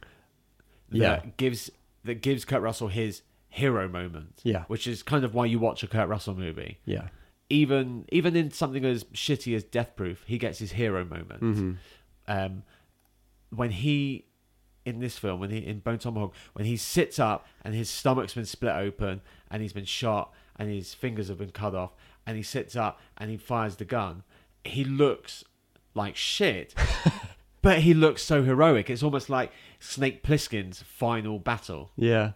That 0.90 0.98
Yeah. 0.98 1.22
gives 1.36 1.70
that 2.04 2.20
gives 2.22 2.44
Kurt 2.44 2.62
Russell 2.62 2.88
his 2.88 3.22
hero 3.48 3.86
moment. 3.88 4.40
Yeah. 4.42 4.64
which 4.68 4.86
is 4.86 5.02
kind 5.02 5.24
of 5.24 5.34
why 5.34 5.44
you 5.46 5.58
watch 5.58 5.82
a 5.82 5.86
Kurt 5.86 6.08
Russell 6.08 6.34
movie. 6.34 6.78
yeah, 6.86 7.08
Even 7.52 8.06
even 8.10 8.34
in 8.34 8.50
something 8.50 8.84
as 8.84 9.04
shitty 9.04 9.54
as 9.54 9.62
Death 9.62 9.94
Proof, 9.94 10.24
he 10.26 10.38
gets 10.38 10.58
his 10.58 10.72
hero 10.72 11.04
moment. 11.04 11.42
Mm-hmm. 11.42 11.72
Um, 12.26 12.62
when 13.50 13.70
he 13.70 14.26
in 14.84 15.00
this 15.00 15.18
film, 15.18 15.40
when 15.40 15.50
he 15.50 15.58
in 15.58 15.80
Bone 15.80 15.98
Tomahawk, 15.98 16.34
when 16.54 16.64
he 16.64 16.76
sits 16.76 17.18
up 17.18 17.46
and 17.62 17.74
his 17.74 17.88
stomach's 17.90 18.34
been 18.34 18.46
split 18.46 18.74
open 18.74 19.20
and 19.50 19.62
he's 19.62 19.72
been 19.72 19.84
shot 19.84 20.32
and 20.56 20.70
his 20.70 20.94
fingers 20.94 21.28
have 21.28 21.38
been 21.38 21.50
cut 21.50 21.74
off 21.74 21.92
and 22.26 22.36
he 22.36 22.42
sits 22.42 22.74
up 22.74 23.00
and 23.18 23.30
he 23.30 23.36
fires 23.36 23.76
the 23.76 23.84
gun, 23.84 24.22
he 24.64 24.84
looks 24.84 25.44
like 25.94 26.16
shit. 26.16 26.74
but 27.62 27.80
he 27.80 27.94
looks 27.94 28.22
so 28.22 28.42
heroic. 28.42 28.90
It's 28.90 29.02
almost 29.02 29.30
like 29.30 29.52
Snake 29.78 30.22
Plissken's 30.22 30.82
final 30.82 31.38
battle. 31.38 31.90
yeah. 31.96 32.32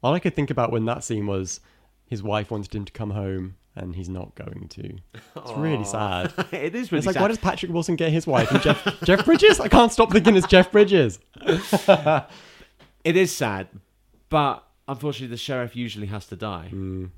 All 0.00 0.14
I 0.14 0.20
could 0.20 0.36
think 0.36 0.50
about 0.50 0.70
when 0.70 0.84
that 0.84 1.02
scene 1.02 1.26
was 1.26 1.58
his 2.06 2.22
wife 2.22 2.52
wanted 2.52 2.72
him 2.72 2.84
to 2.84 2.92
come 2.92 3.10
home 3.10 3.56
and 3.82 3.94
he's 3.94 4.08
not 4.08 4.34
going 4.34 4.68
to. 4.68 4.96
It's 5.36 5.52
really 5.56 5.84
sad. 5.84 6.32
it 6.52 6.74
is 6.74 6.90
really 6.92 6.98
It's 6.98 7.06
like, 7.06 7.14
sad. 7.14 7.22
why 7.22 7.28
does 7.28 7.38
Patrick 7.38 7.72
Wilson 7.72 7.96
get 7.96 8.10
his 8.12 8.26
wife 8.26 8.50
and 8.50 8.60
Jeff, 8.62 8.84
Jeff 9.04 9.24
Bridges? 9.24 9.60
I 9.60 9.68
can't 9.68 9.92
stop 9.92 10.12
thinking 10.12 10.36
it's 10.36 10.46
Jeff 10.46 10.70
Bridges. 10.72 11.18
It 13.04 13.16
is 13.16 13.34
sad, 13.34 13.68
but 14.28 14.64
unfortunately, 14.86 15.28
the 15.28 15.36
sheriff 15.38 15.74
usually 15.76 16.08
has 16.08 16.26
to 16.26 16.36
die, 16.36 16.68
Mm. 16.72 17.10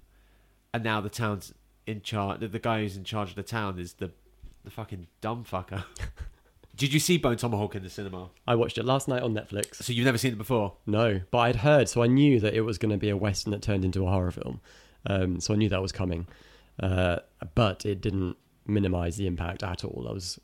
and 0.72 0.84
now 0.84 1.00
the 1.00 1.08
town's 1.08 1.52
in 1.86 2.02
charge. 2.02 2.40
The, 2.40 2.48
the 2.48 2.58
guy 2.58 2.80
who's 2.82 2.96
in 2.96 3.02
charge 3.04 3.30
of 3.30 3.34
the 3.36 3.42
town 3.42 3.78
is 3.78 3.94
the 3.94 4.12
the 4.62 4.70
fucking 4.70 5.06
dumb 5.20 5.44
fucker. 5.50 5.84
Did 6.76 6.92
you 6.92 7.00
see 7.00 7.16
Bone 7.16 7.36
Tomahawk 7.38 7.74
in 7.74 7.82
the 7.82 7.90
cinema? 7.90 8.28
I 8.46 8.54
watched 8.54 8.76
it 8.78 8.84
last 8.84 9.08
night 9.08 9.22
on 9.22 9.34
Netflix. 9.34 9.76
So 9.76 9.92
you've 9.92 10.04
never 10.04 10.18
seen 10.18 10.32
it 10.32 10.38
before? 10.38 10.74
No, 10.86 11.20
but 11.30 11.38
I'd 11.38 11.56
heard, 11.56 11.88
so 11.88 12.02
I 12.02 12.06
knew 12.06 12.38
that 12.40 12.54
it 12.54 12.60
was 12.60 12.76
going 12.78 12.92
to 12.92 12.98
be 12.98 13.08
a 13.08 13.16
western 13.16 13.50
that 13.52 13.62
turned 13.62 13.84
into 13.84 14.06
a 14.06 14.10
horror 14.10 14.30
film. 14.30 14.60
Um, 15.06 15.40
so 15.40 15.54
I 15.54 15.56
knew 15.56 15.70
that 15.70 15.80
was 15.82 15.92
coming, 15.92 16.26
uh, 16.80 17.20
but 17.54 17.84
it 17.86 18.00
didn't 18.00 18.36
minimise 18.66 19.16
the 19.16 19.26
impact 19.26 19.62
at 19.62 19.84
all. 19.84 20.06
I 20.08 20.12
was, 20.12 20.40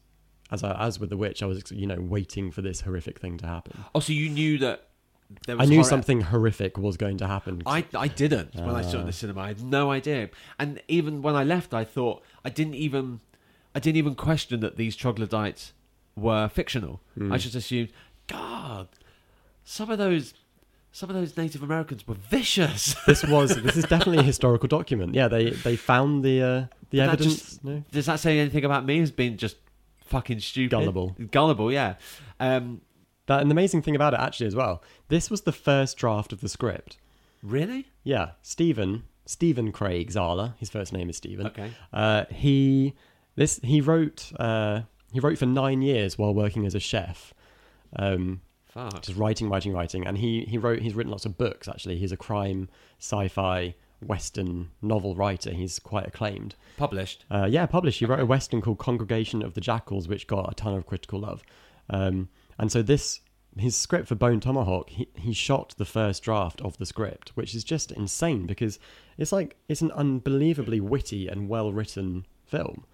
as 0.51 0.63
I, 0.63 0.73
as 0.87 1.01
with 1.01 1.11
the 1.11 1.17
witch, 1.17 1.43
I 1.43 1.47
was 1.47 1.71
you 1.71 1.87
know 1.87 1.99
waiting 2.01 2.51
for 2.51 2.63
this 2.63 2.83
horrific 2.83 3.19
thing 3.19 3.39
to 3.39 3.47
happen. 3.47 3.85
Oh, 3.95 4.01
so 4.01 4.13
you 4.13 4.29
knew 4.29 4.59
that 4.59 4.89
there 5.47 5.57
I 5.61 5.65
knew 5.65 5.77
horror- 5.77 5.89
something 5.89 6.21
horrific 6.23 6.79
was 6.79 6.97
going 6.97 7.19
to 7.19 7.27
happen. 7.27 7.63
I, 7.67 7.85
I 7.95 8.09
didn't 8.09 8.55
when 8.55 8.75
I 8.75 8.83
saw 8.83 8.99
it 8.99 9.01
in 9.01 9.07
the 9.07 9.13
cinema. 9.13 9.41
I 9.41 9.49
had 9.49 9.63
no 9.63 9.91
idea. 9.91 10.31
And 10.59 10.81
even 10.89 11.23
when 11.23 11.35
I 11.35 11.43
left, 11.45 11.75
I 11.75 11.85
thought 11.85 12.23
I 12.45 12.51
didn't 12.51 12.75
even 12.75 13.21
I 13.75 13.81
didn't 13.81 13.97
even 13.97 14.15
question 14.15 14.61
that 14.61 14.77
these 14.77 14.95
troglodytes 14.97 15.73
were 16.17 16.49
fictional. 16.49 17.01
I 17.31 17.37
just 17.39 17.55
assumed, 17.55 17.91
God, 18.27 18.89
some 19.65 19.91
of 19.91 19.99
those 19.99 20.33
some 20.97 21.11
of 21.11 21.15
those 21.17 21.37
Native 21.37 21.63
Americans 21.63 22.09
were 22.09 22.15
vicious. 22.15 22.95
this 23.07 23.23
was 23.23 23.55
this 23.63 23.77
is 23.77 23.85
definitely 23.85 24.19
a 24.19 24.23
historical 24.23 24.67
document. 24.67 25.15
Yeah, 25.15 25.29
they 25.29 25.51
they 25.51 25.77
found 25.77 26.25
the 26.25 26.43
uh, 26.43 26.65
the 26.91 26.99
That 26.99 27.09
evidence. 27.11 27.35
just- 27.41 27.65
no? 27.65 27.85
Does 27.93 28.07
that 28.07 28.19
say 28.19 28.39
anything 28.39 28.65
about 28.65 28.87
me 28.87 29.01
as 29.01 29.11
being 29.11 29.37
just 29.37 29.57
fucking 30.07 30.41
stupid? 30.41 30.71
Gullible. 30.71 31.15
Gullible, 31.31 31.71
yeah. 31.71 31.97
Um, 32.41 32.81
That 33.27 33.43
an 33.43 33.51
amazing 33.51 33.83
thing 33.83 33.95
about 33.95 34.15
it 34.15 34.21
actually 34.21 34.47
as 34.47 34.55
well. 34.57 34.83
This 35.09 35.31
was 35.31 35.43
the 35.43 35.53
first 35.53 35.99
draft 35.99 36.33
of 36.33 36.41
the 36.41 36.49
script. 36.49 36.97
really? 37.43 37.89
Yeah, 38.03 38.31
Stephen 38.41 39.03
Stephen 39.27 39.73
Craig 39.73 40.11
Zahler. 40.11 40.55
His 40.57 40.71
first 40.71 40.93
name 40.95 41.11
is 41.11 41.17
Stephen. 41.19 41.47
Okay. 41.49 41.73
Uh, 41.93 42.25
he 42.31 42.95
this 43.35 43.61
he 43.63 43.83
wrote 43.83 44.33
uh, 44.39 44.83
he 45.13 45.21
wrote 45.21 45.37
for 45.37 45.47
nine 45.47 45.83
years 45.83 46.17
while 46.17 46.33
working 46.33 46.65
as 46.65 46.75
a 46.75 46.81
chef. 46.81 47.35
Um, 47.97 48.41
Fuck. 48.77 49.03
just 49.03 49.19
writing, 49.19 49.49
writing, 49.49 49.73
writing, 49.73 50.07
and 50.07 50.19
he 50.19 50.43
he 50.43 50.59
wrote 50.59 50.81
he's 50.81 50.95
written 50.95 51.11
lots 51.11 51.25
of 51.25 51.39
books. 51.39 51.67
Actually, 51.67 51.97
he's 51.97 52.13
a 52.13 52.17
crime, 52.17 52.69
sci-fi, 53.01 53.75
western 54.05 54.69
novel 54.83 55.15
writer. 55.15 55.51
He's 55.51 55.79
quite 55.79 56.07
acclaimed. 56.07 56.55
Published. 56.77 57.25
Uh, 57.31 57.47
yeah, 57.51 57.65
published. 57.65 58.01
He 58.01 58.05
wrote 58.05 58.21
a 58.21 58.27
western 58.27 58.61
called 58.61 58.79
Congregation 58.79 59.43
of 59.43 59.55
the 59.55 59.63
Jackals, 59.63 60.09
which 60.09 60.27
got 60.27 60.53
a 60.53 60.55
ton 60.55 60.75
of 60.75 60.87
critical 60.87 61.21
love. 61.21 61.43
Um, 61.89 62.29
and 62.59 62.71
so 62.71 62.83
this 62.83 63.21
his 63.57 63.75
script 63.75 64.09
for 64.09 64.15
Bone 64.15 64.41
Tomahawk, 64.41 64.91
he, 64.91 65.09
he 65.15 65.33
shot 65.33 65.75
the 65.79 65.87
first 65.87 66.23
draft 66.23 66.61
of 66.61 66.77
the 66.77 66.85
script, 66.85 67.31
which 67.35 67.55
is 67.55 67.65
just 67.65 67.91
insane 67.91 68.47
because 68.47 68.79
it's 69.17 69.33
like 69.33 69.57
it's 69.69 69.81
an 69.81 69.93
unbelievably 69.93 70.81
witty 70.81 71.29
and 71.29 71.49
well 71.49 71.73
written 71.73 72.27
film. 72.45 72.85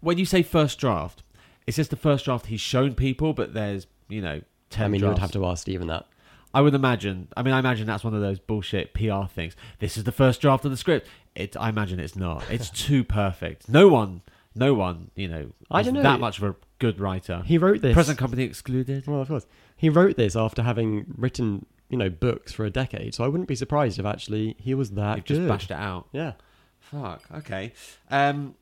When 0.00 0.18
you 0.18 0.24
say 0.24 0.42
first 0.42 0.80
draft, 0.80 1.22
is 1.66 1.76
this 1.76 1.86
the 1.86 1.96
first 1.96 2.24
draft 2.24 2.46
he's 2.46 2.60
shown 2.60 2.96
people, 2.96 3.32
but 3.34 3.54
there's, 3.54 3.86
you 4.08 4.20
know, 4.20 4.40
10 4.40 4.51
I 4.80 4.88
mean, 4.88 5.00
you 5.00 5.06
would 5.06 5.16
drafts? 5.16 5.34
have 5.34 5.42
to 5.42 5.46
ask 5.46 5.62
Stephen 5.62 5.88
that. 5.88 6.06
I 6.54 6.60
would 6.60 6.74
imagine. 6.74 7.28
I 7.36 7.42
mean, 7.42 7.54
I 7.54 7.58
imagine 7.58 7.86
that's 7.86 8.04
one 8.04 8.14
of 8.14 8.20
those 8.20 8.38
bullshit 8.38 8.92
PR 8.92 9.24
things. 9.28 9.56
This 9.78 9.96
is 9.96 10.04
the 10.04 10.12
first 10.12 10.40
draft 10.40 10.64
of 10.64 10.70
the 10.70 10.76
script. 10.76 11.08
It. 11.34 11.56
I 11.56 11.68
imagine 11.70 11.98
it's 11.98 12.14
not. 12.16 12.44
It's 12.50 12.68
too 12.86 13.04
perfect. 13.04 13.68
No 13.68 13.88
one. 13.88 14.20
No 14.54 14.74
one. 14.74 15.10
You 15.16 15.28
know. 15.28 15.52
I 15.70 15.82
don't 15.82 15.94
know. 15.94 16.02
That 16.02 16.20
much 16.20 16.38
of 16.38 16.44
a 16.44 16.54
good 16.78 17.00
writer. 17.00 17.42
He 17.46 17.56
wrote 17.56 17.80
this. 17.80 17.94
Present 17.94 18.18
company 18.18 18.42
excluded. 18.42 19.06
Well, 19.06 19.22
of 19.22 19.28
course. 19.28 19.46
He 19.76 19.88
wrote 19.88 20.16
this 20.16 20.36
after 20.36 20.62
having 20.62 21.06
written, 21.16 21.64
you 21.88 21.96
know, 21.96 22.10
books 22.10 22.52
for 22.52 22.64
a 22.66 22.70
decade. 22.70 23.14
So 23.14 23.24
I 23.24 23.28
wouldn't 23.28 23.48
be 23.48 23.56
surprised 23.56 23.98
if 23.98 24.04
actually 24.04 24.54
he 24.58 24.74
was 24.74 24.90
that 24.90 25.16
You've 25.16 25.24
just 25.24 25.40
good. 25.40 25.48
bashed 25.48 25.70
it 25.70 25.76
out. 25.78 26.06
Yeah. 26.12 26.32
Fuck. 26.80 27.22
Okay. 27.34 27.72
Um, 28.10 28.54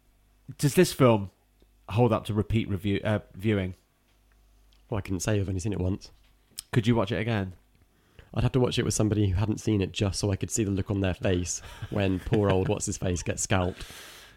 does 0.59 0.75
this 0.75 0.93
film 0.93 1.31
hold 1.89 2.13
up 2.13 2.25
to 2.27 2.35
repeat 2.35 2.69
review 2.69 3.01
uh, 3.03 3.19
viewing? 3.35 3.75
Well, 4.91 4.99
I 4.99 5.01
couldn't 5.01 5.21
say 5.21 5.39
I've 5.41 5.49
only 5.49 5.61
seen 5.61 5.73
it 5.73 5.81
once. 5.81 6.11
Could 6.73 6.87
you 6.87 6.95
watch 6.95 7.13
it 7.13 7.19
again? 7.21 7.55
I'd 8.35 8.43
have 8.43 8.53
to 8.53 8.61
watch 8.61 8.79
it 8.79 8.85
with 8.85 8.95
somebody 8.95 9.29
who 9.29 9.35
hadn't 9.37 9.59
seen 9.61 9.81
it 9.81 9.93
just 9.93 10.19
so 10.21 10.31
I 10.31 10.37
could 10.37 10.51
see 10.51 10.63
the 10.65 10.71
look 10.71 10.91
on 10.91 11.01
their 11.01 11.15
face 11.15 11.63
when 11.91 12.19
poor 12.21 12.51
old 12.51 12.69
what's 12.69 12.87
his 12.87 12.97
face 12.99 13.23
gets 13.23 13.43
scalped. 13.43 13.85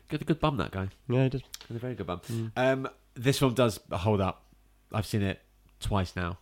Good. 0.10 0.22
A 0.22 0.25
good 0.25 0.39
bum. 0.39 0.57
That 0.57 0.72
guy. 0.72 0.89
Yeah, 1.10 1.24
he 1.24 1.29
did. 1.29 1.43
Good, 1.67 1.77
a 1.77 1.79
very 1.79 1.95
good 1.95 2.07
bum. 2.07 2.22
Mm. 2.31 2.51
Um, 2.55 2.89
this 3.15 3.39
film 3.39 3.53
does 3.53 3.79
hold 3.91 4.22
up. 4.22 4.43
I've 4.91 5.05
seen 5.07 5.22
it 5.24 5.41
twice 5.79 6.15
now. 6.15 6.38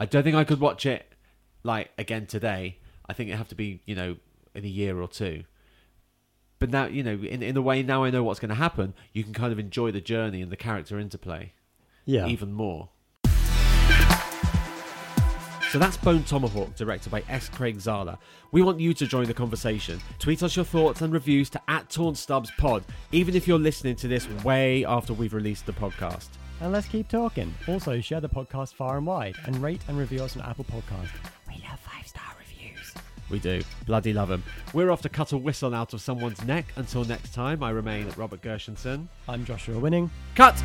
I 0.00 0.06
don't 0.06 0.22
think 0.22 0.36
I 0.36 0.44
could 0.44 0.60
watch 0.60 0.86
it 0.86 1.12
like 1.64 1.90
again 1.98 2.26
today. 2.26 2.78
I 3.08 3.14
think 3.14 3.28
it'd 3.28 3.38
have 3.38 3.48
to 3.48 3.54
be 3.56 3.80
you 3.84 3.94
know 3.96 4.16
in 4.54 4.64
a 4.64 4.68
year 4.68 5.00
or 5.00 5.08
two. 5.08 5.44
But 6.58 6.70
now 6.70 6.86
you 6.86 7.02
know 7.02 7.14
in 7.14 7.42
in 7.42 7.56
a 7.56 7.62
way 7.62 7.82
now 7.82 8.04
I 8.04 8.10
know 8.10 8.22
what's 8.22 8.38
going 8.40 8.48
to 8.50 8.54
happen. 8.54 8.94
You 9.12 9.24
can 9.24 9.32
kind 9.32 9.52
of 9.52 9.58
enjoy 9.58 9.90
the 9.90 10.00
journey 10.00 10.42
and 10.42 10.50
the 10.52 10.56
character 10.56 10.98
interplay 10.98 11.52
Yeah. 12.04 12.26
even 12.26 12.52
more. 12.52 12.90
So 15.70 15.78
that's 15.78 15.98
Bone 15.98 16.22
Tomahawk, 16.24 16.74
directed 16.76 17.10
by 17.10 17.22
S. 17.28 17.50
Craig 17.50 17.76
Zahler. 17.76 18.16
We 18.52 18.62
want 18.62 18.80
you 18.80 18.94
to 18.94 19.06
join 19.06 19.26
the 19.26 19.34
conversation. 19.34 20.00
Tweet 20.18 20.42
us 20.42 20.56
your 20.56 20.64
thoughts 20.64 21.02
and 21.02 21.12
reviews 21.12 21.50
to 21.50 21.60
at 21.68 21.90
TornStubsPod, 21.90 22.84
even 23.12 23.36
if 23.36 23.46
you're 23.46 23.58
listening 23.58 23.94
to 23.96 24.08
this 24.08 24.26
way 24.44 24.86
after 24.86 25.12
we've 25.12 25.34
released 25.34 25.66
the 25.66 25.72
podcast. 25.72 26.28
And 26.62 26.72
let's 26.72 26.88
keep 26.88 27.08
talking. 27.08 27.52
Also, 27.68 28.00
share 28.00 28.22
the 28.22 28.30
podcast 28.30 28.72
far 28.74 28.96
and 28.96 29.06
wide 29.06 29.36
and 29.44 29.62
rate 29.62 29.82
and 29.88 29.98
review 29.98 30.24
us 30.24 30.38
on 30.38 30.42
Apple 30.42 30.64
Podcast. 30.64 31.10
We 31.46 31.62
love 31.68 31.78
five 31.80 32.06
star 32.06 32.24
reviews. 32.38 32.94
We 33.28 33.38
do. 33.38 33.60
Bloody 33.84 34.14
love 34.14 34.28
them. 34.30 34.42
We're 34.72 34.90
off 34.90 35.02
to 35.02 35.10
cut 35.10 35.32
a 35.32 35.36
whistle 35.36 35.74
out 35.74 35.92
of 35.92 36.00
someone's 36.00 36.42
neck. 36.44 36.72
Until 36.76 37.04
next 37.04 37.34
time, 37.34 37.62
I 37.62 37.70
remain 37.70 38.08
Robert 38.16 38.40
Gershenson. 38.40 39.06
I'm 39.28 39.44
Joshua 39.44 39.78
Winning. 39.78 40.10
Cut! 40.34 40.60